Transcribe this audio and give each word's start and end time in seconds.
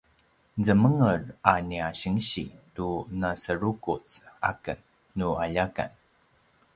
zemenger 0.67 1.21
a 1.51 1.53
nia 1.67 1.89
sinsi 2.01 2.43
tu 2.75 2.87
naserukuz 3.19 4.05
aken 4.49 4.79
nu 5.17 5.27
aljakan 5.43 5.91